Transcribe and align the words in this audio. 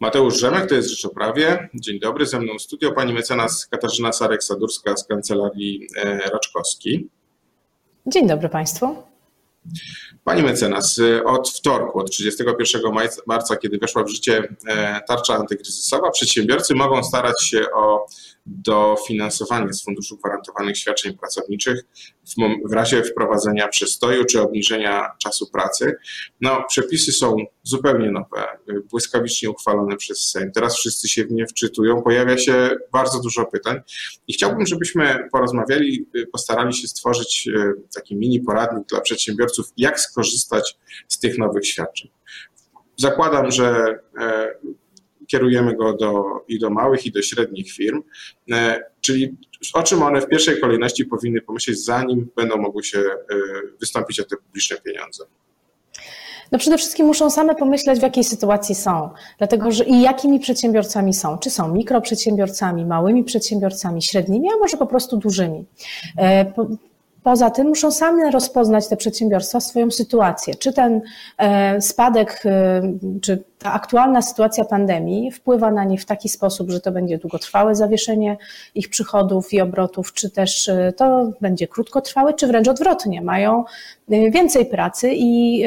Mateusz 0.00 0.40
Rzemek, 0.40 0.68
to 0.68 0.74
jest 0.74 0.88
Rzeczoprawie. 0.88 1.68
Dzień 1.74 2.00
dobry, 2.00 2.26
ze 2.26 2.40
mną 2.40 2.58
w 2.58 2.62
studio 2.62 2.92
pani 2.92 3.12
mecenas 3.12 3.66
Katarzyna 3.66 4.10
Sarek-Sadurska 4.10 4.96
z 4.96 5.04
Kancelarii 5.04 5.86
e, 5.96 6.18
Raczkowski. 6.18 7.08
Dzień 8.06 8.28
dobry 8.28 8.48
Państwu. 8.48 8.96
Pani 10.24 10.42
mecenas, 10.42 11.00
od 11.24 11.50
wtorku, 11.50 11.98
od 11.98 12.10
31 12.10 12.82
marca, 13.26 13.56
kiedy 13.56 13.78
weszła 13.78 14.04
w 14.04 14.08
życie 14.08 14.48
e, 14.68 15.00
tarcza 15.08 15.34
antykryzysowa, 15.34 16.10
przedsiębiorcy 16.10 16.74
mogą 16.74 17.04
starać 17.04 17.44
się 17.44 17.60
o 17.74 18.06
dofinansowanie 18.48 19.72
z 19.72 19.84
Funduszu 19.84 20.16
Gwarantowanych 20.16 20.78
Świadczeń 20.78 21.18
Pracowniczych 21.18 21.84
w, 22.28 22.34
w 22.68 22.72
razie 22.72 23.02
wprowadzenia 23.02 23.68
przestoju 23.68 24.24
czy 24.24 24.42
obniżenia 24.42 25.10
czasu 25.22 25.50
pracy. 25.50 25.96
No, 26.40 26.64
przepisy 26.68 27.12
są 27.12 27.36
zupełnie 27.62 28.10
nowe, 28.10 28.46
błyskawicznie 28.90 29.50
uchwalone 29.50 29.96
przez 29.96 30.30
Sejm. 30.30 30.52
Teraz 30.52 30.76
wszyscy 30.76 31.08
się 31.08 31.24
w 31.24 31.32
nie 31.32 31.46
wczytują, 31.46 32.02
pojawia 32.02 32.38
się 32.38 32.70
bardzo 32.92 33.20
dużo 33.20 33.46
pytań 33.46 33.80
i 34.28 34.32
chciałbym, 34.32 34.66
żebyśmy 34.66 35.28
porozmawiali, 35.32 36.06
postarali 36.32 36.74
się 36.74 36.88
stworzyć 36.88 37.48
e, 37.56 37.72
taki 37.94 38.16
mini 38.16 38.40
poradnik 38.40 38.88
dla 38.88 39.00
przedsiębiorców, 39.00 39.66
jak 39.76 40.00
skorzystać 40.00 40.78
z 41.08 41.18
tych 41.18 41.38
nowych 41.38 41.66
świadczeń. 41.66 42.10
Zakładam, 42.96 43.50
że 43.50 43.98
e, 44.20 44.54
kierujemy 45.30 45.76
go 45.76 45.92
do, 45.92 46.24
i 46.48 46.58
do 46.58 46.70
małych, 46.70 47.06
i 47.06 47.12
do 47.12 47.22
średnich 47.22 47.72
firm, 47.72 48.02
e, 48.52 48.80
czyli 49.00 49.36
o 49.74 49.82
czym 49.82 50.02
one 50.02 50.20
w 50.20 50.28
pierwszej 50.28 50.60
kolejności 50.60 51.04
powinny 51.04 51.40
pomyśleć, 51.40 51.84
zanim 51.84 52.30
będą 52.36 52.56
mogły 52.56 52.84
się 52.84 52.98
e, 52.98 53.04
wystąpić 53.80 54.20
o 54.20 54.24
te 54.24 54.36
publiczne 54.36 54.76
pieniądze. 54.76 55.24
No 56.52 56.58
przede 56.58 56.78
wszystkim 56.78 57.06
muszą 57.06 57.30
same 57.30 57.54
pomyśleć, 57.54 57.98
w 57.98 58.02
jakiej 58.02 58.24
sytuacji 58.24 58.74
są, 58.74 59.10
dlatego 59.38 59.72
że 59.72 59.84
i 59.84 60.02
jakimi 60.02 60.40
przedsiębiorcami 60.40 61.14
są. 61.14 61.38
Czy 61.38 61.50
są 61.50 61.74
mikroprzedsiębiorcami, 61.74 62.86
małymi 62.86 63.24
przedsiębiorcami, 63.24 64.02
średnimi, 64.02 64.48
a 64.54 64.58
może 64.58 64.76
po 64.76 64.86
prostu 64.86 65.16
dużymi. 65.16 65.66
E, 66.18 66.52
Poza 67.22 67.50
tym 67.50 67.68
muszą 67.68 67.90
sami 67.90 68.30
rozpoznać 68.32 68.88
te 68.88 68.96
przedsiębiorstwa 68.96 69.60
swoją 69.60 69.90
sytuację. 69.90 70.54
Czy 70.54 70.72
ten 70.72 71.00
spadek, 71.80 72.42
czy 73.22 73.44
ta 73.58 73.72
aktualna 73.72 74.22
sytuacja 74.22 74.64
pandemii 74.64 75.30
wpływa 75.30 75.70
na 75.70 75.84
nie 75.84 75.98
w 75.98 76.04
taki 76.04 76.28
sposób, 76.28 76.70
że 76.70 76.80
to 76.80 76.92
będzie 76.92 77.18
długotrwałe 77.18 77.74
zawieszenie 77.74 78.36
ich 78.74 78.88
przychodów 78.88 79.52
i 79.52 79.60
obrotów, 79.60 80.12
czy 80.12 80.30
też 80.30 80.68
e, 80.68 80.92
to 80.96 81.30
będzie 81.40 81.68
krótkotrwałe, 81.68 82.34
czy 82.34 82.46
wręcz 82.46 82.68
odwrotnie. 82.68 83.22
Mają 83.22 83.64
więcej 84.08 84.66
pracy, 84.66 85.10
i, 85.12 85.64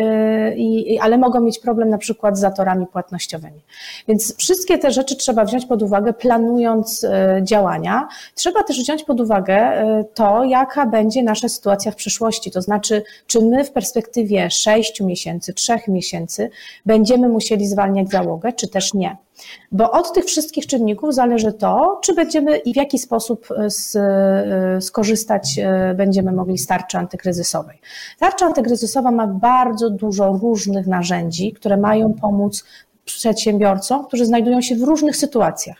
i, 0.56 1.00
ale 1.00 1.18
mogą 1.18 1.42
mieć 1.42 1.60
problem 1.60 1.90
na 1.90 1.98
przykład 1.98 2.38
z 2.38 2.40
zatorami 2.40 2.88
płatnościowymi. 2.88 3.60
Więc 4.08 4.38
wszystkie 4.38 4.78
te 4.78 4.92
rzeczy 4.92 5.16
trzeba 5.16 5.46
wziąć 5.46 5.66
pod 5.66 5.84
uwagę, 5.84 6.14
planując 6.14 7.06
działania. 7.42 8.08
Trzeba 8.36 8.64
też 8.64 8.80
wziąć 8.80 9.04
pod 9.04 9.22
uwagę 9.22 9.84
to, 10.14 10.44
jaka 10.44 10.86
będzie 10.86 11.24
nasza 11.24 11.50
sytuacja 11.50 11.92
w 11.92 11.96
przyszłości. 11.96 12.52
To 12.52 12.62
znaczy, 12.62 13.04
czy 13.28 13.42
my 13.42 13.64
w 13.64 13.72
perspektywie 13.72 14.52
6 14.52 15.02
miesięcy, 15.02 15.54
3 15.54 15.74
miesięcy 15.88 16.50
będziemy 16.86 17.30
musieli 17.30 17.68
zwalniać 17.82 18.10
załogę, 18.10 18.54
czy 18.54 18.68
też 18.68 18.94
nie. 18.94 19.18
Bo 19.72 19.92
od 19.92 20.14
tych 20.14 20.26
wszystkich 20.26 20.68
czynników 20.68 21.14
zależy 21.14 21.54
to, 21.54 22.00
czy 22.04 22.16
będziemy 22.16 22.58
i 22.58 22.74
w 22.74 22.76
jaki 22.76 23.00
sposób 23.00 23.48
z, 23.68 23.98
skorzystać 24.84 25.60
e, 25.60 25.94
będziemy 25.98 26.32
mogli 26.32 26.58
z 26.58 26.68
tarczy 26.68 26.98
antykryzysowej. 26.98 27.82
Tarcza 28.20 28.46
antykryzysowa 28.46 29.12
ma 29.12 29.28
bardzo 29.28 29.90
dużo 29.90 30.40
różnych 30.42 30.88
narzędzi, 30.88 31.54
które 31.54 31.78
mają 31.78 32.14
pomóc 32.14 32.64
przedsiębiorcom, 33.06 34.06
którzy 34.06 34.26
znajdują 34.26 34.62
się 34.62 34.76
w 34.76 34.84
różnych 34.84 35.16
sytuacjach, 35.16 35.78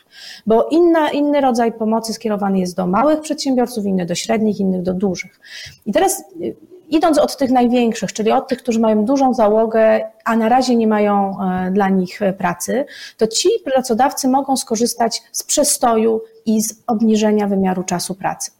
bo 0.48 0.68
inna, 0.72 1.10
inny 1.10 1.42
rodzaj 1.42 1.72
pomocy 1.74 2.14
skierowany 2.14 2.60
jest 2.60 2.76
do 2.76 2.88
małych 2.88 3.22
przedsiębiorców, 3.22 3.86
inny 3.86 4.06
do 4.06 4.16
średnich, 4.16 4.60
innych 4.60 4.82
do 4.82 4.94
dużych. 4.94 5.40
I 5.86 5.92
teraz 5.92 6.24
y, 6.42 6.56
idąc 6.90 7.18
od 7.18 7.38
tych 7.38 7.52
największych, 7.52 8.14
czyli 8.14 8.32
od 8.32 8.48
tych, 8.48 8.60
którzy 8.60 8.80
mają 8.80 9.06
dużą 9.06 9.34
załogę, 9.34 10.10
a 10.26 10.36
na 10.36 10.50
razie 10.50 10.76
nie 10.76 10.88
mają 10.88 11.38
e, 11.42 11.72
dla 11.72 11.90
nich 11.90 12.22
e, 12.22 12.34
pracy, 12.34 12.86
to 13.18 13.28
ci 13.28 13.50
pracodawcy 13.66 14.28
mogą 14.28 14.58
skorzystać 14.58 15.24
z 15.32 15.44
przestoju 15.44 16.22
i 16.46 16.62
z 16.62 16.84
obniżenia 16.88 17.48
wymiaru 17.48 17.84
czasu 17.84 18.16
pracy. 18.16 18.52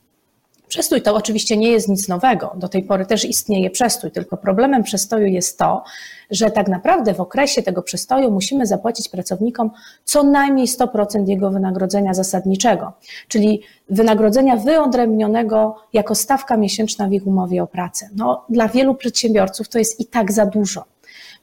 Przestój 0.72 1.02
to 1.02 1.16
oczywiście 1.16 1.58
nie 1.58 1.72
jest 1.72 1.90
nic 1.90 2.08
nowego. 2.08 2.54
Do 2.56 2.70
tej 2.70 2.84
pory 2.84 3.06
też 3.06 3.26
istnieje 3.26 3.70
przestój, 3.70 4.12
tylko 4.12 4.38
problemem 4.38 4.84
przestoju 4.84 5.28
jest 5.28 5.58
to, 5.58 5.84
że 6.30 6.52
tak 6.52 6.68
naprawdę 6.68 7.14
w 7.14 7.22
okresie 7.22 7.64
tego 7.64 7.82
przestoju 7.82 8.32
musimy 8.32 8.66
zapłacić 8.66 9.10
pracownikom 9.10 9.72
co 10.04 10.24
najmniej 10.24 10.68
100% 10.68 11.28
jego 11.28 11.52
wynagrodzenia 11.52 12.14
zasadniczego, 12.14 12.94
czyli 13.28 13.62
wynagrodzenia 13.90 14.58
wyodrębnionego 14.58 15.76
jako 15.94 16.16
stawka 16.16 16.58
miesięczna 16.58 17.08
w 17.08 17.14
ich 17.14 17.28
umowie 17.28 17.64
o 17.64 17.68
pracę. 17.68 18.10
No, 18.16 18.46
dla 18.50 18.68
wielu 18.68 18.96
przedsiębiorców 18.96 19.70
to 19.70 19.80
jest 19.80 20.00
i 20.00 20.06
tak 20.06 20.32
za 20.32 20.46
dużo 20.46 20.84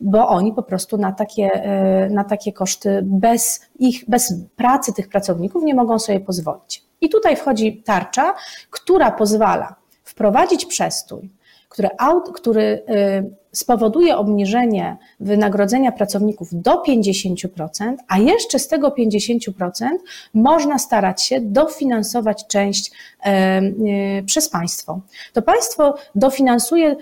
bo 0.00 0.28
oni 0.28 0.52
po 0.52 0.62
prostu 0.62 0.96
na 0.96 1.12
takie, 1.12 1.50
e, 1.52 2.10
na 2.10 2.24
takie 2.24 2.52
koszty 2.52 3.00
bez 3.02 3.60
ich, 3.78 4.08
bez 4.08 4.34
pracy 4.56 4.92
tych 4.92 5.08
pracowników 5.08 5.62
nie 5.62 5.74
mogą 5.74 5.98
sobie 5.98 6.20
pozwolić. 6.20 6.84
I 7.00 7.08
tutaj 7.08 7.36
wchodzi 7.36 7.82
tarcza, 7.82 8.34
która 8.70 9.10
pozwala 9.10 9.74
wprowadzić 10.04 10.66
przestój, 10.66 11.30
który, 11.68 11.88
który 12.34 12.62
y, 12.62 13.36
spowoduje 13.52 14.16
obniżenie 14.16 14.96
wynagrodzenia 15.20 15.92
pracowników 15.92 16.48
do 16.52 16.82
50%, 16.88 17.96
a 18.08 18.18
jeszcze 18.18 18.58
z 18.58 18.68
tego 18.68 18.88
50% 18.88 19.88
można 20.34 20.78
starać 20.78 21.22
się 21.22 21.40
dofinansować 21.40 22.46
część 22.46 22.90
y, 22.90 24.24
przez 24.26 24.48
państwo. 24.48 25.00
To 25.32 25.42
państwo 25.42 25.94
dofinansuje 26.14 26.96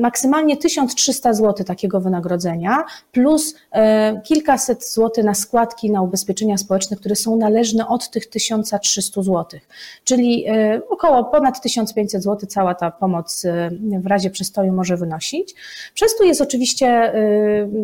maksymalnie 0.00 0.56
1300 0.56 1.34
zł 1.34 1.66
takiego 1.66 2.00
wynagrodzenia, 2.00 2.84
plus 3.12 3.54
e, 3.72 4.20
kilkaset 4.24 4.92
złotych 4.92 5.24
na 5.24 5.34
składki 5.34 5.90
na 5.90 6.02
ubezpieczenia 6.02 6.58
społeczne, 6.58 6.96
które 6.96 7.16
są 7.16 7.36
należne 7.36 7.88
od 7.88 8.10
tych 8.10 8.26
1300 8.26 9.22
zł. 9.22 9.60
Czyli 10.04 10.44
e, 10.48 10.80
około 10.88 11.24
ponad 11.24 11.62
1500 11.62 12.22
zł 12.22 12.48
cała 12.48 12.74
ta 12.74 12.90
pomoc 12.90 13.44
e, 13.44 13.70
w 14.00 14.06
razie 14.06 14.30
przestoju 14.30 14.72
może 14.72 14.96
wynosić. 14.96 15.54
Przez 15.94 16.16
to 16.16 16.24
jest 16.24 16.40
oczywiście, 16.40 17.12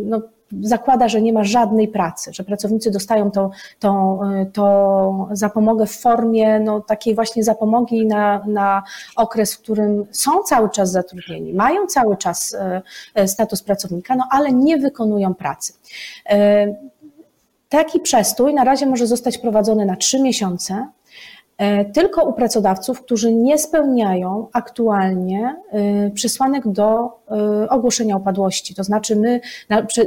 no, 0.04 0.22
zakłada, 0.62 1.08
że 1.08 1.22
nie 1.22 1.32
ma 1.32 1.44
żadnej 1.44 1.88
pracy, 1.88 2.30
że 2.32 2.44
pracownicy 2.44 2.90
dostają 2.90 3.30
tą, 3.30 3.50
tą, 3.78 4.20
y, 4.32 4.46
tą 4.46 5.28
zapomogę 5.32 5.86
w 5.86 5.96
formie 5.96 6.60
no, 6.60 6.80
takiej 6.80 7.14
właśnie 7.14 7.44
zapomogi 7.44 8.06
na, 8.06 8.44
na 8.46 8.82
okres, 9.16 9.54
w 9.54 9.58
którym 9.58 10.06
są 10.10 10.42
cały 10.42 10.70
czas 10.70 10.90
zatrudnieni, 10.90 11.54
mają 11.54 11.86
cały 11.86 12.16
czas 12.16 12.56
y, 13.18 13.28
status 13.28 13.62
pracownika, 13.62 14.16
no 14.16 14.28
ale 14.30 14.52
nie 14.52 14.78
wykonują 14.78 15.34
pracy. 15.34 15.72
Taki 17.68 18.00
przestój 18.00 18.54
na 18.54 18.64
razie 18.64 18.86
może 18.86 19.06
zostać 19.06 19.38
prowadzony 19.38 19.86
na 19.86 19.96
trzy 19.96 20.20
miesiące. 20.20 20.88
E, 21.58 21.84
tylko 21.84 22.24
u 22.24 22.32
pracodawców, 22.32 23.02
którzy 23.02 23.32
nie 23.32 23.58
spełniają 23.58 24.48
aktualnie 24.52 25.56
e, 25.70 26.10
przesłanek 26.10 26.68
do 26.68 27.10
e, 27.30 27.68
ogłoszenia 27.68 28.16
upadłości. 28.16 28.74
To 28.74 28.84
znaczy, 28.84 29.16
my, 29.16 29.40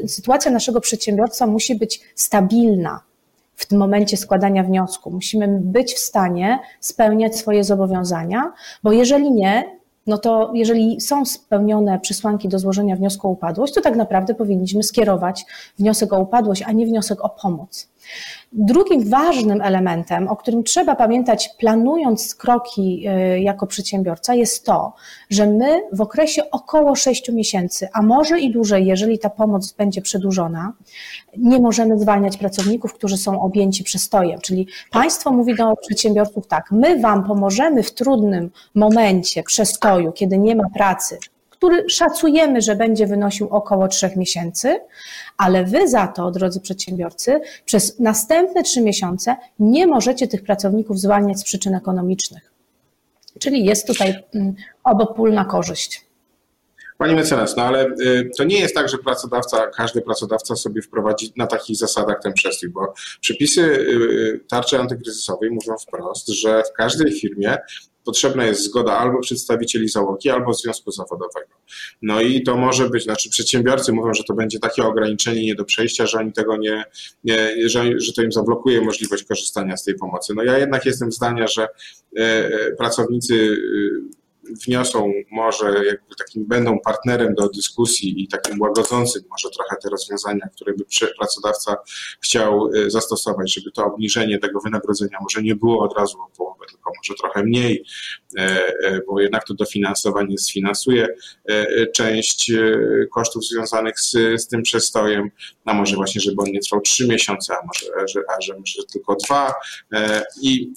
sytuacja 0.07 0.51
naszego 0.51 0.81
przedsiębiorstwa 0.81 1.47
musi 1.47 1.75
być 1.75 2.01
stabilna 2.15 2.99
w 3.55 3.65
tym 3.65 3.79
momencie 3.79 4.17
składania 4.17 4.63
wniosku. 4.63 5.11
Musimy 5.11 5.47
być 5.61 5.93
w 5.93 5.99
stanie 5.99 6.59
spełniać 6.79 7.37
swoje 7.37 7.63
zobowiązania, 7.63 8.53
bo 8.83 8.91
jeżeli 8.91 9.31
nie, 9.31 9.63
no 10.07 10.17
to 10.17 10.51
jeżeli 10.53 11.01
są 11.01 11.25
spełnione 11.25 11.99
przesłanki 11.99 12.49
do 12.49 12.59
złożenia 12.59 12.95
wniosku 12.95 13.27
o 13.27 13.31
upadłość, 13.31 13.73
to 13.73 13.81
tak 13.81 13.95
naprawdę 13.95 14.33
powinniśmy 14.33 14.83
skierować 14.83 15.45
wniosek 15.79 16.13
o 16.13 16.19
upadłość, 16.19 16.63
a 16.67 16.71
nie 16.71 16.85
wniosek 16.85 17.25
o 17.25 17.29
pomoc. 17.29 17.87
Drugim 18.53 19.09
ważnym 19.09 19.61
elementem, 19.61 20.27
o 20.27 20.35
którym 20.35 20.63
trzeba 20.63 20.95
pamiętać, 20.95 21.49
planując 21.59 22.35
kroki 22.35 23.07
y, 23.35 23.39
jako 23.39 23.67
przedsiębiorca, 23.67 24.35
jest 24.35 24.65
to, 24.65 24.93
że 25.29 25.47
my 25.47 25.81
w 25.91 26.01
okresie 26.01 26.51
około 26.51 26.95
6 26.95 27.29
miesięcy, 27.29 27.87
a 27.93 28.01
może 28.01 28.39
i 28.39 28.51
dłużej, 28.51 28.85
jeżeli 28.85 29.19
ta 29.19 29.29
pomoc 29.29 29.73
będzie 29.73 30.01
przedłużona, 30.01 30.73
nie 31.37 31.59
możemy 31.59 31.99
zwalniać 31.99 32.37
pracowników, 32.37 32.93
którzy 32.93 33.17
są 33.17 33.41
objęci 33.41 33.83
przestojem. 33.83 34.39
Czyli 34.41 34.67
państwo 34.91 35.31
mówi 35.31 35.55
do 35.55 35.75
przedsiębiorców 35.75 36.47
tak, 36.47 36.71
my 36.71 36.99
wam 36.99 37.23
pomożemy 37.23 37.83
w 37.83 37.93
trudnym 37.93 38.51
momencie 38.75 39.43
przestoju, 39.43 40.11
kiedy 40.11 40.37
nie 40.37 40.55
ma 40.55 40.69
pracy, 40.73 41.17
który 41.61 41.89
szacujemy, 41.89 42.61
że 42.61 42.75
będzie 42.75 43.07
wynosił 43.07 43.47
około 43.49 43.87
trzech 43.87 44.15
miesięcy, 44.15 44.79
ale 45.37 45.65
wy 45.65 45.87
za 45.87 46.07
to, 46.07 46.31
drodzy 46.31 46.59
przedsiębiorcy, 46.61 47.41
przez 47.65 47.99
następne 47.99 48.63
trzy 48.63 48.81
miesiące 48.81 49.35
nie 49.59 49.87
możecie 49.87 50.27
tych 50.27 50.43
pracowników 50.43 50.99
zwalniać 50.99 51.39
z 51.39 51.43
przyczyn 51.43 51.75
ekonomicznych. 51.75 52.51
Czyli 53.39 53.65
jest 53.65 53.87
tutaj 53.87 54.23
mm, 54.35 54.55
obopólna 54.83 55.45
korzyść. 55.45 56.05
Pani 56.97 57.15
mecenas, 57.15 57.57
no 57.57 57.63
ale 57.63 57.85
y, 57.85 58.29
to 58.37 58.43
nie 58.43 58.59
jest 58.59 58.75
tak, 58.75 58.89
że 58.89 58.97
pracodawca, 58.97 59.67
każdy 59.67 60.01
pracodawca 60.01 60.55
sobie 60.55 60.81
wprowadzi 60.81 61.33
na 61.37 61.47
takich 61.47 61.77
zasadach 61.77 62.19
ten 62.23 62.33
przestój, 62.33 62.69
bo 62.69 62.93
przepisy 63.19 63.61
y, 63.61 64.45
tarczy 64.49 64.79
antykryzysowej 64.79 65.49
mówią 65.49 65.75
wprost, 65.77 66.27
że 66.27 66.63
w 66.63 66.77
każdej 66.77 67.11
firmie 67.11 67.57
potrzebna 68.05 68.45
jest 68.45 68.63
zgoda 68.63 68.97
albo 68.97 69.19
przedstawicieli 69.19 69.89
załogi, 69.89 70.29
albo 70.29 70.53
związku 70.53 70.91
zawodowego. 70.91 71.51
No 72.01 72.21
i 72.21 72.43
to 72.43 72.57
może 72.57 72.89
być, 72.89 73.03
znaczy 73.03 73.29
przedsiębiorcy 73.29 73.93
mówią, 73.93 74.13
że 74.13 74.23
to 74.23 74.33
będzie 74.33 74.59
takie 74.59 74.83
ograniczenie 74.83 75.45
nie 75.45 75.55
do 75.55 75.65
przejścia, 75.65 76.05
że 76.05 76.17
oni 76.17 76.33
tego 76.33 76.57
nie, 76.57 76.83
nie 77.23 77.69
że, 77.69 77.99
że 77.99 78.13
to 78.13 78.21
im 78.21 78.31
zablokuje 78.31 78.81
możliwość 78.81 79.23
korzystania 79.23 79.77
z 79.77 79.83
tej 79.83 79.95
pomocy. 79.95 80.33
No 80.35 80.43
ja 80.43 80.57
jednak 80.57 80.85
jestem 80.85 81.11
zdania, 81.11 81.47
że 81.47 81.67
e, 82.17 82.49
pracownicy 82.77 83.57
wniosą 84.65 85.13
może 85.31 85.65
jakby 85.85 86.15
takim 86.17 86.45
będą 86.45 86.79
partnerem 86.79 87.35
do 87.35 87.49
dyskusji 87.49 88.23
i 88.23 88.27
takim 88.27 88.61
łagodzącym 88.61 89.23
może 89.29 89.49
trochę 89.49 89.75
te 89.83 89.89
rozwiązania, 89.89 90.47
które 90.55 90.73
by 90.73 90.83
pracodawca 91.17 91.75
chciał 92.21 92.69
zastosować, 92.87 93.53
żeby 93.53 93.71
to 93.71 93.85
obniżenie 93.85 94.39
tego 94.39 94.59
wynagrodzenia 94.59 95.17
może 95.21 95.41
nie 95.41 95.55
było 95.55 95.83
od 95.83 95.97
razu 95.97 96.21
o 96.21 96.29
połowę, 96.37 96.60
tylko 96.69 96.91
może 96.97 97.17
trochę 97.19 97.43
mniej, 97.43 97.83
e, 98.37 98.41
e, 98.83 99.01
bo 99.07 99.21
jednak 99.21 99.45
to 99.45 99.53
dofinansowanie 99.53 100.37
sfinansuje 100.37 101.07
e, 101.45 101.87
część 101.87 102.51
kosztów 103.13 103.45
związanych 103.45 103.99
z, 103.99 104.11
z 104.41 104.47
tym 104.47 104.61
przestojem, 104.61 105.31
a 105.65 105.73
może 105.73 105.95
właśnie, 105.95 106.21
żeby 106.21 106.41
on 106.41 106.51
nie 106.51 106.59
trwał 106.59 106.81
trzy 106.81 107.07
miesiące, 107.07 107.53
a 107.53 107.65
może, 107.65 108.07
że, 108.07 108.21
a 108.37 108.41
że 108.41 108.53
może 108.59 108.83
tylko 108.93 109.15
dwa 109.15 109.53
i 110.41 110.73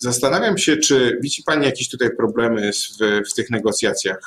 Zastanawiam 0.00 0.58
się, 0.58 0.76
czy 0.76 1.18
widzi 1.22 1.42
Pani 1.42 1.66
jakieś 1.66 1.88
tutaj 1.88 2.16
problemy 2.16 2.70
w, 2.72 3.28
w 3.30 3.34
tych 3.34 3.50
negocjacjach 3.50 4.18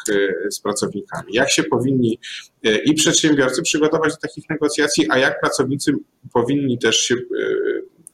z 0.49 0.59
pracownikami? 0.59 1.33
Jak 1.33 1.51
się 1.51 1.63
powinni 1.63 2.19
i 2.85 2.93
przedsiębiorcy 2.93 3.61
przygotować 3.61 4.13
do 4.13 4.19
takich 4.19 4.49
negocjacji, 4.49 5.05
a 5.09 5.17
jak 5.17 5.39
pracownicy 5.39 5.93
powinni 6.33 6.79
też 6.79 6.97
się 6.99 7.15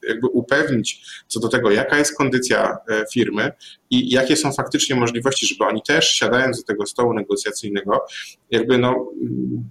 jakby 0.07 0.27
upewnić 0.27 1.05
co 1.27 1.39
do 1.39 1.49
tego, 1.49 1.71
jaka 1.71 1.97
jest 1.97 2.17
kondycja 2.17 2.77
firmy 3.13 3.51
i 3.89 4.09
jakie 4.09 4.35
są 4.35 4.53
faktycznie 4.53 4.95
możliwości, 4.95 5.47
żeby 5.47 5.69
oni 5.69 5.81
też 5.81 6.13
siadając 6.13 6.57
do 6.57 6.63
tego 6.63 6.85
stołu 6.85 7.13
negocjacyjnego, 7.13 8.05
jakby 8.51 8.77
no 8.77 9.11
mm, 9.21 9.63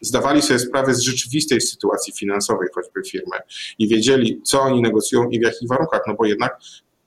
zdawali 0.00 0.42
sobie 0.42 0.58
sprawę 0.58 0.94
z 0.94 1.00
rzeczywistej 1.00 1.60
sytuacji 1.60 2.12
finansowej 2.12 2.68
choćby 2.74 3.02
firmy 3.10 3.36
i 3.78 3.88
wiedzieli, 3.88 4.40
co 4.44 4.60
oni 4.60 4.82
negocjują 4.82 5.28
i 5.30 5.40
w 5.40 5.42
jakich 5.42 5.68
warunkach, 5.68 6.02
no 6.06 6.14
bo 6.14 6.26
jednak 6.26 6.58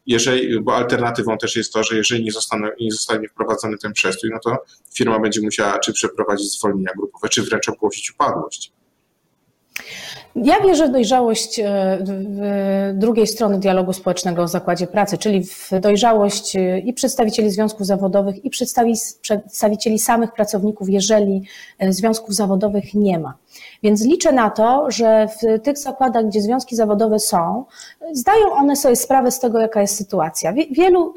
jeżeli, 0.05 0.61
bo 0.61 0.75
alternatywą 0.75 1.37
też 1.37 1.55
jest 1.55 1.73
to, 1.73 1.83
że 1.83 1.95
jeżeli 1.95 2.23
nie, 2.23 2.31
zostanie, 2.31 2.67
nie 2.81 2.91
zostanie 2.91 3.27
wprowadzony 3.27 3.77
ten 3.77 3.93
przestój, 3.93 4.29
no 4.33 4.39
to 4.43 4.57
firma 4.95 5.19
będzie 5.19 5.41
musiała 5.41 5.79
czy 5.79 5.93
przeprowadzić 5.93 6.51
zwolnienia 6.51 6.91
grupowe, 6.97 7.29
czy 7.29 7.41
wręcz 7.41 7.69
ogłosić 7.69 8.11
upadłość. 8.11 8.71
Ja 10.35 10.59
wierzę 10.59 10.87
w 10.87 10.91
dojrzałość 10.91 11.59
e, 11.59 11.97
drugiej 12.93 13.27
strony 13.27 13.59
dialogu 13.59 13.93
społecznego 13.93 14.45
w 14.45 14.49
zakładzie 14.49 14.87
pracy, 14.87 15.17
czyli 15.17 15.43
w 15.43 15.69
dojrzałość 15.79 16.55
e, 16.55 16.79
i 16.79 16.93
przedstawicieli 16.93 17.51
związków 17.51 17.87
zawodowych, 17.87 18.45
i 18.45 18.49
przedstawicieli 18.49 19.99
samych 19.99 20.31
pracowników, 20.31 20.89
jeżeli 20.89 21.43
e, 21.79 21.93
związków 21.93 22.35
zawodowych 22.35 22.93
nie 22.93 23.19
ma. 23.19 23.33
Więc 23.83 24.05
liczę 24.05 24.31
na 24.31 24.49
to, 24.49 24.91
że 24.91 25.27
w 25.27 25.63
tych 25.63 25.77
zakładach, 25.77 26.27
gdzie 26.27 26.41
związki 26.41 26.75
zawodowe 26.75 27.19
są, 27.19 27.65
zdają 28.13 28.51
one 28.51 28.75
sobie 28.75 28.95
sprawę 28.95 29.31
z 29.31 29.39
tego, 29.39 29.59
jaka 29.59 29.81
jest 29.81 29.97
sytuacja. 29.97 30.53
Wielu 30.71 31.13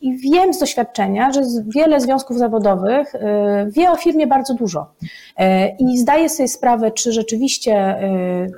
i 0.00 0.18
wiem 0.18 0.54
z 0.54 0.58
doświadczenia, 0.58 1.32
że 1.32 1.42
wiele 1.66 2.00
związków 2.00 2.38
zawodowych 2.38 3.12
wie 3.66 3.90
o 3.90 3.96
firmie 3.96 4.26
bardzo 4.26 4.54
dużo 4.54 4.86
i 5.78 5.98
zdaje 5.98 6.28
sobie 6.28 6.48
sprawę, 6.48 6.90
czy 6.90 7.12
rzeczywiście 7.12 7.69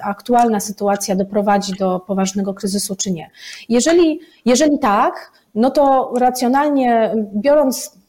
aktualna 0.05 0.61
sytuacja 0.61 1.17
doprowadzi 1.17 1.73
do 1.73 2.01
poważnego 2.01 2.55
kryzysu, 2.55 2.97
czy 2.97 3.11
nie. 3.11 3.31
Jeżeli, 3.69 4.21
jeżeli 4.45 4.79
tak, 4.79 5.33
no 5.55 5.71
to 5.71 6.13
racjonalnie 6.19 7.15
biorąc 7.35 8.02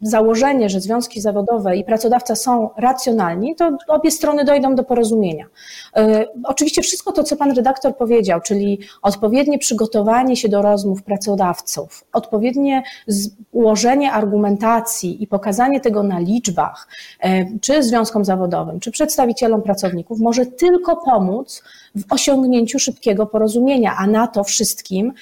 założenie, 0.00 0.68
że 0.68 0.80
związki 0.80 1.20
zawodowe 1.20 1.76
i 1.76 1.84
pracodawca 1.84 2.36
są 2.36 2.70
racjonalni, 2.76 3.56
to 3.56 3.76
obie 3.88 4.10
strony 4.10 4.44
dojdą 4.44 4.74
do 4.74 4.84
porozumienia. 4.84 5.46
E, 5.96 6.26
oczywiście 6.44 6.82
wszystko 6.82 7.12
to, 7.12 7.24
co 7.24 7.36
pan 7.36 7.50
redaktor 7.56 7.96
powiedział, 7.96 8.40
czyli 8.40 8.78
odpowiednie 9.02 9.58
przygotowanie 9.58 10.36
się 10.36 10.48
do 10.48 10.62
rozmów 10.62 11.02
pracodawców, 11.02 12.04
odpowiednie 12.12 12.82
ułożenie 13.52 14.12
argumentacji 14.12 15.22
i 15.22 15.26
pokazanie 15.26 15.80
tego 15.80 16.02
na 16.02 16.18
liczbach, 16.18 16.88
e, 17.20 17.58
czy 17.60 17.82
związkom 17.82 18.24
zawodowym, 18.24 18.80
czy 18.80 18.90
przedstawicielom 18.90 19.62
pracowników, 19.62 20.20
może 20.20 20.46
tylko 20.46 20.96
pomóc 20.96 21.62
w 21.94 22.12
osiągnięciu 22.12 22.78
szybkiego 22.78 23.26
porozumienia, 23.26 23.96
a 23.98 24.06
na 24.06 24.26
to 24.26 24.44
wszystkim 24.44 25.12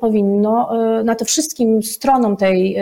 powinno, 0.00 0.70
e, 1.00 1.04
na 1.04 1.14
to 1.14 1.24
wszystkim 1.24 1.82
stronom 1.82 2.36
tej, 2.36 2.76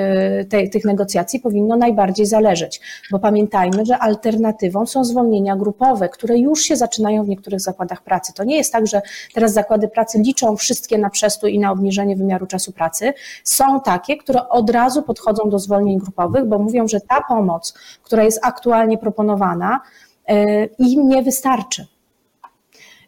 tej, 0.48 0.70
tych 0.70 0.84
negocjacji 0.90 1.40
powinno 1.40 1.76
najbardziej 1.76 2.26
zależeć, 2.26 2.80
bo 3.10 3.18
pamiętajmy, 3.18 3.86
że 3.86 3.98
alternatywą 3.98 4.86
są 4.86 5.04
zwolnienia 5.04 5.56
grupowe, 5.56 6.08
które 6.08 6.38
już 6.38 6.62
się 6.62 6.76
zaczynają 6.76 7.24
w 7.24 7.28
niektórych 7.28 7.60
zakładach 7.60 8.02
pracy. 8.02 8.32
To 8.34 8.44
nie 8.44 8.56
jest 8.56 8.72
tak, 8.72 8.86
że 8.86 9.02
teraz 9.34 9.52
zakłady 9.52 9.88
pracy 9.88 10.18
liczą 10.18 10.56
wszystkie 10.56 10.98
na 10.98 11.10
przestój 11.10 11.54
i 11.54 11.58
na 11.58 11.72
obniżenie 11.72 12.16
wymiaru 12.16 12.46
czasu 12.46 12.72
pracy. 12.72 13.12
Są 13.44 13.80
takie, 13.80 14.16
które 14.16 14.48
od 14.48 14.70
razu 14.70 15.02
podchodzą 15.02 15.50
do 15.50 15.58
zwolnień 15.58 15.98
grupowych, 15.98 16.44
bo 16.44 16.58
mówią, 16.58 16.88
że 16.88 17.00
ta 17.00 17.20
pomoc, 17.28 17.74
która 18.02 18.24
jest 18.24 18.40
aktualnie 18.42 18.98
proponowana, 18.98 19.80
e, 20.28 20.64
im 20.64 21.08
nie 21.08 21.22
wystarczy. 21.22 21.86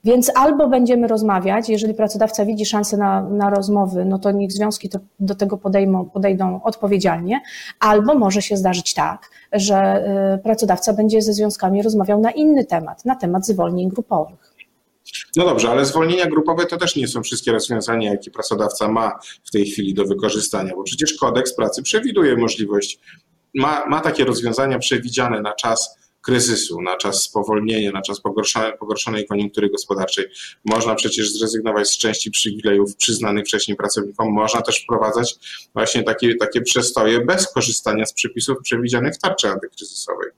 Więc 0.05 0.31
albo 0.35 0.69
będziemy 0.69 1.09
rozmawiać, 1.09 1.69
jeżeli 1.69 1.95
pracodawca 1.95 2.45
widzi 2.45 2.67
szansę 2.67 2.97
na, 2.97 3.23
na 3.23 3.51
rozmowy, 3.51 4.05
no 4.05 4.19
to 4.19 4.31
niech 4.31 4.53
związki 4.53 4.89
to, 4.89 4.99
do 5.21 5.35
tego 5.35 5.57
podejmą, 5.57 6.11
podejdą 6.11 6.63
odpowiedzialnie, 6.63 7.41
albo 7.81 8.15
może 8.15 8.43
się 8.43 8.57
zdarzyć 8.57 8.95
tak, 8.95 9.31
że 9.53 10.05
y, 10.35 10.43
pracodawca 10.43 10.93
będzie 10.93 11.23
ze 11.23 11.33
związkami 11.33 11.83
rozmawiał 11.83 12.21
na 12.21 12.31
inny 12.31 12.65
temat, 12.65 13.05
na 13.05 13.17
temat 13.17 13.47
zwolnień 13.47 13.89
grupowych. 13.89 14.53
No 15.37 15.45
dobrze, 15.45 15.71
ale 15.71 15.85
zwolnienia 15.85 16.27
grupowe 16.27 16.67
to 16.67 16.77
też 16.77 16.97
nie 16.97 17.09
są 17.09 17.23
wszystkie 17.23 17.53
rozwiązania, 17.53 18.11
jakie 18.11 18.31
pracodawca 18.31 18.89
ma 18.89 19.19
w 19.45 19.51
tej 19.51 19.67
chwili 19.67 19.95
do 19.95 20.05
wykorzystania, 20.05 20.73
bo 20.77 20.83
przecież 20.83 21.15
kodeks 21.15 21.55
pracy 21.57 21.83
przewiduje 21.83 22.37
możliwość, 22.37 23.01
ma, 23.55 23.87
ma 23.87 24.01
takie 24.01 24.25
rozwiązania 24.25 24.79
przewidziane 24.79 25.43
na 25.43 25.53
czas 25.53 26.02
kryzysu, 26.23 26.83
na 26.83 26.97
czas 26.97 27.23
spowolnienia, 27.23 27.93
na 27.93 28.03
czas 28.03 28.21
pogorszonej, 28.79 29.27
koniunktury 29.29 29.71
gospodarczej. 29.71 30.25
Można 30.65 30.95
przecież 30.95 31.33
zrezygnować 31.33 31.89
z 31.89 31.99
części 31.99 32.31
przywilejów 32.31 32.97
przyznanych 32.97 33.45
wcześniej 33.45 33.77
pracownikom. 33.77 34.33
Można 34.33 34.63
też 34.63 34.83
wprowadzać 34.83 35.35
właśnie 35.75 36.03
takie, 36.03 36.35
takie 36.37 36.61
przestoje 36.61 37.25
bez 37.25 37.53
korzystania 37.53 38.07
z 38.07 38.13
przepisów 38.13 38.57
przewidzianych 38.63 39.15
w 39.15 39.19
tarczy 39.19 39.49
antykryzysowej. 39.49 40.29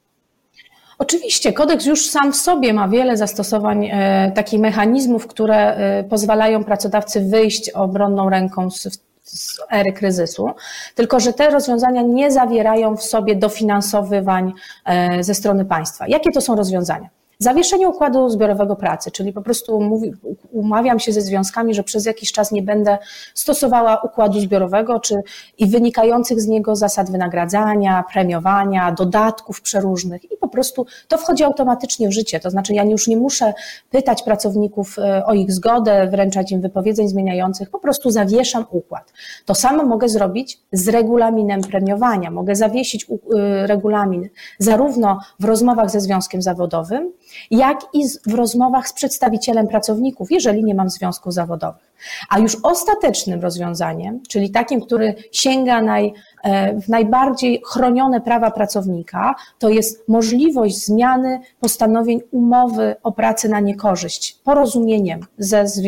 Oczywiście, 0.99 1.53
kodeks 1.53 1.87
już 1.87 2.07
sam 2.07 2.33
w 2.33 2.37
sobie 2.37 2.73
ma 2.73 2.89
wiele 2.89 3.17
zastosowań, 3.17 3.87
e, 3.93 4.33
takich 4.35 4.61
mechanizmów, 4.61 5.27
które 5.27 5.77
e, 5.77 6.05
pozwalają 6.05 6.65
pracodawcy 6.65 7.21
wyjść 7.21 7.71
obronną 7.71 8.31
ręką 8.31 8.71
z 8.71 8.89
z 9.25 9.61
ery 9.71 9.93
kryzysu, 9.93 10.51
tylko 10.95 11.21
że 11.21 11.33
te 11.33 11.51
rozwiązania 11.51 12.03
nie 12.03 12.31
zawierają 12.31 12.97
w 12.97 13.03
sobie 13.03 13.37
dofinansowywań 13.37 14.53
e, 14.85 15.25
ze 15.25 15.35
strony 15.35 15.65
państwa. 15.65 16.09
Jakie 16.09 16.33
to 16.33 16.41
są 16.41 16.57
rozwiązania? 16.57 17.09
Zawieszenie 17.39 17.89
układu 17.89 18.29
zbiorowego 18.29 18.77
pracy, 18.77 19.11
czyli 19.11 19.33
po 19.33 19.43
prostu 19.43 19.81
mówi, 19.81 20.13
umawiam 20.51 20.99
się 20.99 21.13
ze 21.13 21.21
związkami, 21.21 21.75
że 21.75 21.83
przez 21.83 22.07
jakiś 22.07 22.33
czas 22.33 22.53
nie 22.53 22.63
będę 22.63 22.99
stosowała 23.35 24.01
układu 24.01 24.41
zbiorowego 24.41 25.01
czy 25.01 25.23
i 25.59 25.67
wynikających 25.67 26.41
z 26.41 26.47
niego 26.47 26.77
zasad 26.77 27.11
wynagradzania, 27.11 28.05
premiowania, 28.13 28.93
dodatków 28.93 29.61
przeróżnych 29.61 30.33
i 30.33 30.37
po 30.37 30.49
prostu 30.49 30.87
to 31.09 31.19
wchodzi 31.19 31.45
automatycznie 31.45 32.09
w 32.09 32.13
życie. 32.13 32.41
To 32.41 32.51
znaczy 32.51 32.75
ja 32.75 32.85
już 32.85 33.09
nie 33.09 33.17
muszę 33.17 33.55
pytać 33.91 34.23
pracowników 34.23 34.99
e, 34.99 35.27
o 35.27 35.35
ich 35.35 35.53
zgodę, 35.53 36.09
wręczać 36.11 36.53
im 36.53 36.61
wypowiedzeń 36.61 37.09
zmieniających, 37.09 37.71
po 37.71 37.79
prostu 37.79 38.11
zawieszam 38.11 38.65
układ. 38.71 39.13
To 39.45 39.55
samo 39.55 39.85
mogę 39.85 40.09
zrobić 40.09 40.59
z 40.73 40.89
regulaminem 40.89 41.61
premiowania. 41.61 42.31
Mogę 42.31 42.57
zawiesić 42.57 43.07
e, 43.11 43.67
regulamin 43.67 44.29
zarówno 44.59 45.19
w 45.41 45.45
rozmowach 45.45 45.91
ze 45.91 46.01
związkiem 46.01 46.43
zawodowym, 46.43 47.13
jak 47.51 47.81
i 47.93 48.09
w 48.27 48.35
rozmowach 48.35 48.89
z 48.89 48.93
przedstawicielem 48.93 49.69
pracowników, 49.69 50.31
jeżeli 50.31 50.65
nie 50.65 50.75
mam 50.75 50.91
związków 50.91 51.33
zawodowych. 51.33 51.95
A 52.31 52.39
już 52.39 52.57
ostatecznym 52.63 53.41
rozwiązaniem, 53.41 54.21
czyli 54.29 54.51
takim, 54.51 54.81
który 54.81 55.15
sięga 55.33 55.83
naj, 55.83 56.13
e, 56.43 56.81
w 56.81 56.89
najbardziej 56.89 57.63
chronione 57.67 58.21
prawa 58.21 58.51
pracownika, 58.51 59.35
to 59.59 59.69
jest 59.69 60.09
możliwość 60.09 60.85
zmiany 60.85 61.41
postanowień 61.61 62.21
umowy 62.31 62.97
o 63.03 63.13
pracę 63.13 63.49
na 63.49 63.61
niekorzyść 63.61 64.39
porozumieniem 64.45 65.21
ze, 65.39 65.69
z, 65.69 65.83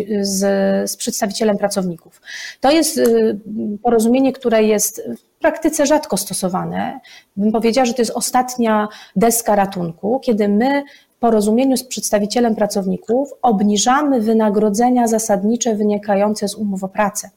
z 0.90 0.96
przedstawicielem 0.96 1.58
pracowników. 1.58 2.20
To 2.60 2.70
jest 2.70 2.98
y, 2.98 3.38
porozumienie, 3.82 4.32
które 4.32 4.62
jest 4.62 5.02
w 5.18 5.38
praktyce 5.40 5.86
rzadko 5.86 6.16
stosowane. 6.16 7.00
Bym 7.36 7.52
powiedziała, 7.52 7.84
że 7.84 7.94
to 7.94 8.02
jest 8.02 8.12
ostatnia 8.14 8.88
deska 9.16 9.56
ratunku, 9.56 10.20
kiedy 10.20 10.48
my 10.48 10.82
porozumieniu 11.20 11.76
z 11.76 11.84
przedstawicielem 11.84 12.54
pracowników 12.54 13.30
obniżamy 13.42 14.20
wynagrodzenia 14.20 15.06
zasadnicze 15.06 15.74
wynikające 15.74 16.48
z 16.48 16.54
umów 16.54 16.84
o 16.84 16.88
pracę. 16.88 17.30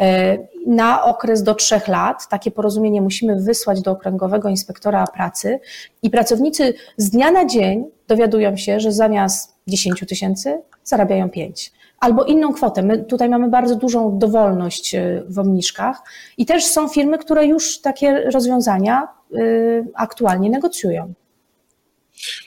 E, 0.00 0.38
na 0.66 1.04
okres 1.04 1.42
do 1.42 1.54
trzech 1.54 1.88
lat 1.88 2.28
takie 2.28 2.50
porozumienie 2.50 3.02
musimy 3.02 3.36
wysłać 3.36 3.82
do 3.82 3.90
Okręgowego 3.90 4.48
Inspektora 4.48 5.06
Pracy 5.06 5.60
i 6.02 6.10
pracownicy 6.10 6.74
z 6.96 7.10
dnia 7.10 7.30
na 7.30 7.46
dzień 7.46 7.84
dowiadują 8.08 8.56
się, 8.56 8.80
że 8.80 8.92
zamiast 8.92 9.54
10 9.66 10.04
tysięcy 10.08 10.62
zarabiają 10.84 11.30
5 11.30 11.72
albo 12.02 12.24
inną 12.24 12.52
kwotę. 12.52 12.82
My 12.82 12.98
tutaj 12.98 13.28
mamy 13.28 13.48
bardzo 13.48 13.76
dużą 13.76 14.18
dowolność 14.18 14.94
e, 14.94 15.22
w 15.28 15.38
obniżkach 15.38 16.02
i 16.38 16.46
też 16.46 16.66
są 16.66 16.88
firmy, 16.88 17.18
które 17.18 17.46
już 17.46 17.80
takie 17.80 18.30
rozwiązania 18.30 19.08
e, 19.34 19.38
aktualnie 19.94 20.50
negocjują. 20.50 21.12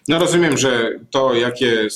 No 0.07 0.19
rozumiem, 0.19 0.57
że 0.57 0.99
to, 1.11 1.33
jakie, 1.33 1.87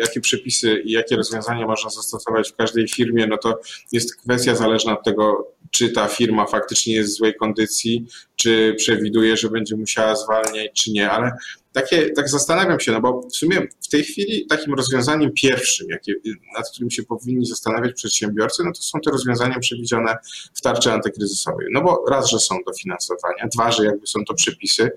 jakie 0.00 0.20
przepisy 0.20 0.82
i 0.84 0.92
jakie 0.92 1.16
rozwiązania 1.16 1.66
można 1.66 1.90
zastosować 1.90 2.50
w 2.50 2.56
każdej 2.56 2.88
firmie, 2.88 3.26
no 3.26 3.38
to 3.38 3.60
jest 3.92 4.16
kwestia 4.16 4.54
zależna 4.54 4.98
od 4.98 5.04
tego, 5.04 5.54
czy 5.70 5.88
ta 5.88 6.08
firma 6.08 6.46
faktycznie 6.46 6.94
jest 6.94 7.14
w 7.14 7.16
złej 7.16 7.34
kondycji, 7.34 8.06
czy 8.36 8.74
przewiduje, 8.78 9.36
że 9.36 9.50
będzie 9.50 9.76
musiała 9.76 10.16
zwalniać, 10.16 10.70
czy 10.74 10.92
nie, 10.92 11.10
ale 11.10 11.32
takie, 11.72 12.10
tak 12.10 12.28
zastanawiam 12.28 12.80
się, 12.80 12.92
no 12.92 13.00
bo 13.00 13.22
w 13.22 13.36
sumie 13.36 13.60
w 13.82 13.88
tej 13.88 14.04
chwili 14.04 14.46
takim 14.46 14.74
rozwiązaniem 14.74 15.32
pierwszym, 15.32 15.86
jakie, 15.90 16.12
nad 16.56 16.70
którym 16.70 16.90
się 16.90 17.02
powinni 17.02 17.46
zastanawiać 17.46 17.92
przedsiębiorcy, 17.92 18.62
no 18.64 18.72
to 18.72 18.82
są 18.82 19.00
te 19.00 19.10
rozwiązania 19.10 19.58
przewidziane 19.58 20.16
w 20.54 20.60
tarczy 20.60 20.92
antykryzysowej. 20.92 21.66
No 21.72 21.82
bo 21.82 22.04
raz, 22.10 22.30
że 22.30 22.38
są 22.38 22.58
dofinansowania, 22.66 23.48
dwa, 23.54 23.72
że 23.72 23.84
jakby 23.84 24.06
są 24.06 24.24
to 24.24 24.34
przepisy, 24.34 24.90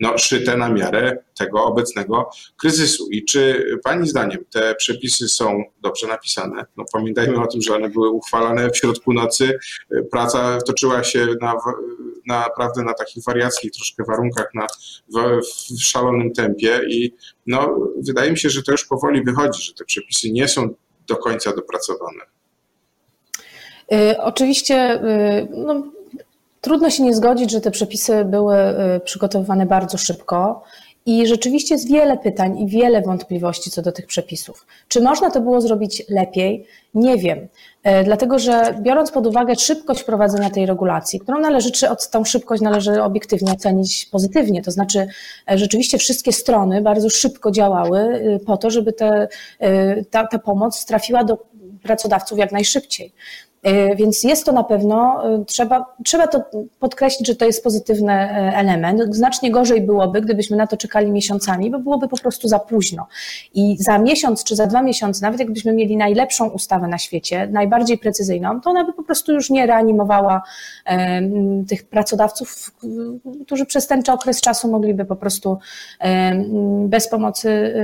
no, 0.00 0.18
szyte 0.18 0.56
na 0.56 0.68
miarę 0.68 1.18
tego 1.38 1.64
obecnego 1.64 2.30
kryzysu. 2.56 3.08
I 3.10 3.24
czy 3.24 3.64
Pani 3.84 4.08
zdaniem 4.08 4.44
te 4.50 4.74
przepisy 4.74 5.28
są 5.28 5.64
dobrze 5.82 6.06
napisane? 6.06 6.64
No, 6.76 6.84
pamiętajmy 6.92 7.40
o 7.40 7.46
tym, 7.46 7.62
że 7.62 7.74
one 7.74 7.88
były 7.88 8.10
uchwalane 8.10 8.70
w 8.70 8.76
środku 8.76 9.12
nocy. 9.12 9.58
Praca 10.10 10.58
toczyła 10.66 11.04
się 11.04 11.26
na, 11.40 11.54
naprawdę 12.26 12.82
na 12.82 12.94
takich 12.94 13.24
wariackich 13.24 13.72
troszkę 13.72 14.04
warunkach, 14.04 14.48
na, 14.54 14.66
w, 15.14 15.40
w 15.78 15.82
szalonym 15.82 16.32
tempie 16.32 16.80
i 16.88 17.14
no, 17.46 17.78
wydaje 18.06 18.30
mi 18.30 18.38
się, 18.38 18.50
że 18.50 18.62
to 18.62 18.72
już 18.72 18.84
powoli 18.84 19.24
wychodzi, 19.24 19.62
że 19.62 19.74
te 19.74 19.84
przepisy 19.84 20.32
nie 20.32 20.48
są 20.48 20.74
do 21.08 21.16
końca 21.16 21.52
dopracowane. 21.52 22.20
Y, 23.92 24.18
oczywiście 24.18 24.94
y, 24.94 25.48
no, 25.50 25.92
Trudno 26.66 26.90
się 26.90 27.02
nie 27.02 27.14
zgodzić, 27.14 27.50
że 27.50 27.60
te 27.60 27.70
przepisy 27.70 28.24
były 28.24 28.56
y, 28.96 29.00
przygotowywane 29.00 29.66
bardzo 29.66 29.98
szybko 29.98 30.62
i 31.06 31.26
rzeczywiście 31.26 31.74
jest 31.74 31.88
wiele 31.88 32.18
pytań 32.18 32.58
i 32.58 32.66
wiele 32.66 33.02
wątpliwości 33.02 33.70
co 33.70 33.82
do 33.82 33.92
tych 33.92 34.06
przepisów. 34.06 34.66
Czy 34.88 35.00
można 35.00 35.30
to 35.30 35.40
było 35.40 35.60
zrobić 35.60 36.02
lepiej? 36.08 36.66
Nie 36.94 37.16
wiem. 37.16 37.48
E, 37.82 38.04
dlatego, 38.04 38.38
że 38.38 38.74
biorąc 38.80 39.10
pod 39.10 39.26
uwagę 39.26 39.54
szybkość 39.56 40.00
wprowadzenia 40.00 40.50
tej 40.50 40.66
regulacji, 40.66 41.20
którą 41.20 41.40
należy, 41.40 41.70
czy 41.72 41.86
tą 42.10 42.24
szybkość 42.24 42.62
należy 42.62 43.02
obiektywnie 43.02 43.52
ocenić 43.52 44.06
pozytywnie, 44.12 44.62
to 44.62 44.70
znaczy 44.70 45.06
e, 45.50 45.58
rzeczywiście 45.58 45.98
wszystkie 45.98 46.32
strony 46.32 46.82
bardzo 46.82 47.10
szybko 47.10 47.50
działały 47.50 48.00
y, 48.00 48.40
po 48.46 48.56
to, 48.56 48.70
żeby 48.70 48.92
te, 48.92 49.28
y, 49.62 50.04
ta, 50.10 50.26
ta 50.26 50.38
pomoc 50.38 50.84
trafiła 50.84 51.24
do 51.24 51.38
pracodawców 51.82 52.38
jak 52.38 52.52
najszybciej. 52.52 53.12
E, 53.66 53.96
więc 53.96 54.22
jest 54.22 54.44
to 54.46 54.52
na 54.52 54.64
pewno, 54.64 55.22
e, 55.34 55.44
trzeba, 55.44 55.94
trzeba 56.04 56.26
to 56.26 56.44
podkreślić, 56.80 57.26
że 57.26 57.36
to 57.36 57.44
jest 57.44 57.64
pozytywny 57.64 58.12
e, 58.12 58.56
element. 58.56 59.14
Znacznie 59.14 59.50
gorzej 59.50 59.80
byłoby, 59.80 60.20
gdybyśmy 60.20 60.56
na 60.56 60.66
to 60.66 60.76
czekali 60.76 61.10
miesiącami, 61.10 61.70
bo 61.70 61.78
byłoby 61.78 62.08
po 62.08 62.16
prostu 62.16 62.48
za 62.48 62.58
późno. 62.58 63.06
I 63.54 63.76
za 63.80 63.98
miesiąc 63.98 64.44
czy 64.44 64.56
za 64.56 64.66
dwa 64.66 64.82
miesiące, 64.82 65.26
nawet 65.26 65.40
jakbyśmy 65.40 65.72
mieli 65.72 65.96
najlepszą 65.96 66.48
ustawę 66.48 66.88
na 66.88 66.98
świecie, 66.98 67.48
najbardziej 67.52 67.98
precyzyjną, 67.98 68.60
to 68.60 68.70
ona 68.70 68.84
by 68.84 68.92
po 68.92 69.02
prostu 69.02 69.32
już 69.32 69.50
nie 69.50 69.66
reanimowała 69.66 70.42
tych 71.68 71.88
pracodawców, 71.88 72.72
którzy 73.44 73.66
przez 73.66 73.86
ten 73.86 74.02
okres 74.12 74.40
czasu 74.40 74.70
mogliby 74.70 75.04
po 75.04 75.16
prostu 75.16 75.58
bez 76.84 77.08
pomocy 77.08 77.74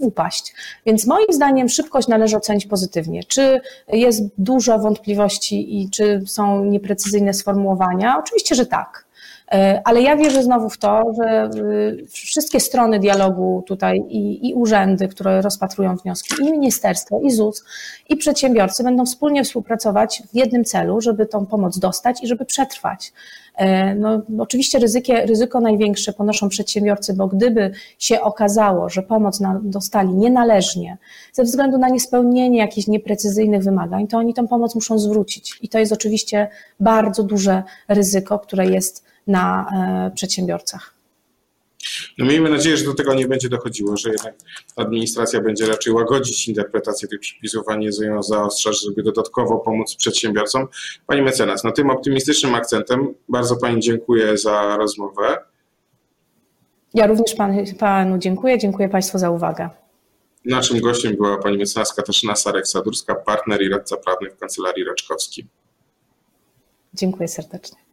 upaść. 0.00 0.54
Więc 0.86 1.06
moim 1.06 1.26
zdaniem 1.30 1.68
szybkość 1.68 2.08
należy 2.08 2.36
ocenić 2.36 2.66
pozytywnie. 2.66 3.24
Czy 3.24 3.60
jest 3.88 4.22
dużo 4.38 4.78
wątpliwości, 4.78 5.25
wątpliwości 5.26 5.80
i 5.80 5.90
czy 5.90 6.22
są 6.26 6.64
nieprecyzyjne 6.64 7.34
sformułowania? 7.34 8.18
Oczywiście, 8.18 8.54
że 8.54 8.66
tak. 8.66 9.05
E, 9.52 9.80
ale 9.84 10.02
ja 10.02 10.16
wierzę 10.16 10.42
znowu 10.42 10.70
w 10.70 10.78
to, 10.78 11.12
że 11.22 11.50
y, 12.02 12.06
wszystkie 12.06 12.60
strony 12.60 12.98
dialogu 12.98 13.62
tutaj 13.66 14.02
i, 14.08 14.48
i, 14.48 14.54
urzędy, 14.54 15.08
które 15.08 15.42
rozpatrują 15.42 15.96
wnioski, 15.96 16.34
i 16.44 16.52
ministerstwo, 16.52 17.20
i 17.20 17.30
ZUS, 17.30 17.64
i 18.08 18.16
przedsiębiorcy 18.16 18.84
będą 18.84 19.06
wspólnie 19.06 19.44
współpracować 19.44 20.22
w 20.32 20.36
jednym 20.36 20.64
celu, 20.64 21.00
żeby 21.00 21.26
tą 21.26 21.46
pomoc 21.46 21.78
dostać 21.78 22.22
i 22.22 22.26
żeby 22.26 22.44
przetrwać. 22.44 23.12
E, 23.56 23.94
no, 23.94 24.22
oczywiście 24.38 24.78
ryzykie, 24.78 25.26
ryzyko 25.26 25.60
największe 25.60 26.12
ponoszą 26.12 26.48
przedsiębiorcy, 26.48 27.14
bo 27.14 27.26
gdyby 27.26 27.70
się 27.98 28.20
okazało, 28.20 28.88
że 28.88 29.02
pomoc 29.02 29.40
na, 29.40 29.60
dostali 29.62 30.08
nienależnie 30.08 30.98
ze 31.32 31.44
względu 31.44 31.78
na 31.78 31.88
niespełnienie 31.88 32.58
jakichś 32.58 32.86
nieprecyzyjnych 32.86 33.62
wymagań, 33.62 34.06
to 34.06 34.18
oni 34.18 34.34
tą 34.34 34.48
pomoc 34.48 34.74
muszą 34.74 34.98
zwrócić. 34.98 35.58
I 35.62 35.68
to 35.68 35.78
jest 35.78 35.92
oczywiście 35.92 36.48
bardzo 36.80 37.22
duże 37.22 37.62
ryzyko, 37.88 38.38
które 38.38 38.66
jest 38.66 39.06
na 39.26 39.66
e, 40.06 40.10
przedsiębiorcach. 40.14 40.96
No 42.18 42.26
miejmy 42.26 42.50
nadzieję, 42.50 42.76
że 42.76 42.84
do 42.84 42.94
tego 42.94 43.14
nie 43.14 43.28
będzie 43.28 43.48
dochodziło, 43.48 43.96
że 43.96 44.10
jednak 44.10 44.34
administracja 44.76 45.40
będzie 45.40 45.66
raczej 45.66 45.92
łagodzić 45.92 46.48
interpretację 46.48 47.08
tych 47.08 47.20
przepisów, 47.20 47.68
a 47.68 47.76
nie 47.76 47.90
ją 48.00 48.22
zaostrzać, 48.22 48.82
żeby 48.84 49.02
dodatkowo 49.02 49.58
pomóc 49.58 49.96
przedsiębiorcom. 49.96 50.68
Pani 51.06 51.22
mecenas, 51.22 51.64
no 51.64 51.72
tym 51.72 51.90
optymistycznym 51.90 52.54
akcentem 52.54 53.14
bardzo 53.28 53.56
Pani 53.56 53.80
dziękuję 53.80 54.38
za 54.38 54.76
rozmowę. 54.76 55.38
Ja 56.94 57.06
również 57.06 57.34
pan, 57.34 57.56
Panu 57.78 58.18
dziękuję, 58.18 58.58
dziękuję 58.58 58.88
Państwu 58.88 59.18
za 59.18 59.30
uwagę. 59.30 59.70
Naszym 60.44 60.80
gościem 60.80 61.16
była 61.16 61.38
Pani 61.38 61.58
mecenas 61.58 61.94
Katarzyna 61.94 62.32
Sarek-Sadurska, 62.32 63.14
partner 63.26 63.62
i 63.62 63.68
radca 63.68 63.96
prawny 63.96 64.30
w 64.30 64.36
Kancelarii 64.36 64.84
Raczkowskiej. 64.84 65.46
Dziękuję 66.94 67.28
serdecznie. 67.28 67.85